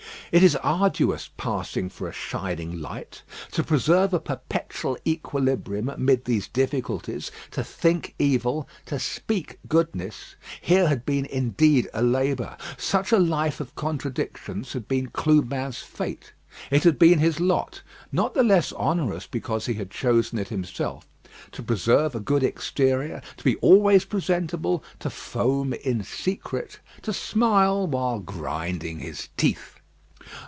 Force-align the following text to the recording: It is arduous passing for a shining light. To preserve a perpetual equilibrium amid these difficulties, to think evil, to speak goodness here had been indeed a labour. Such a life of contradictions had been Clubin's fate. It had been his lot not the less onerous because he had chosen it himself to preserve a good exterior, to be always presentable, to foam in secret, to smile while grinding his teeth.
It 0.33 0.43
is 0.43 0.55
arduous 0.55 1.29
passing 1.35 1.89
for 1.89 2.07
a 2.07 2.13
shining 2.13 2.79
light. 2.79 3.21
To 3.51 3.65
preserve 3.65 4.13
a 4.13 4.19
perpetual 4.21 4.97
equilibrium 5.05 5.89
amid 5.89 6.23
these 6.23 6.47
difficulties, 6.47 7.33
to 7.51 7.65
think 7.65 8.15
evil, 8.17 8.65
to 8.85 8.97
speak 8.97 9.59
goodness 9.67 10.35
here 10.61 10.87
had 10.87 11.05
been 11.05 11.25
indeed 11.25 11.89
a 11.93 12.01
labour. 12.01 12.55
Such 12.77 13.11
a 13.11 13.19
life 13.19 13.59
of 13.59 13.75
contradictions 13.75 14.71
had 14.71 14.87
been 14.87 15.07
Clubin's 15.07 15.79
fate. 15.79 16.31
It 16.69 16.85
had 16.85 16.97
been 16.97 17.19
his 17.19 17.41
lot 17.41 17.81
not 18.13 18.33
the 18.33 18.41
less 18.41 18.71
onerous 18.71 19.27
because 19.27 19.65
he 19.65 19.73
had 19.73 19.91
chosen 19.91 20.39
it 20.39 20.47
himself 20.47 21.05
to 21.51 21.61
preserve 21.61 22.15
a 22.15 22.21
good 22.21 22.41
exterior, 22.41 23.21
to 23.35 23.43
be 23.43 23.57
always 23.57 24.05
presentable, 24.05 24.81
to 24.99 25.09
foam 25.09 25.73
in 25.73 26.05
secret, 26.05 26.79
to 27.01 27.11
smile 27.11 27.85
while 27.85 28.19
grinding 28.19 28.99
his 28.99 29.27
teeth. 29.35 29.75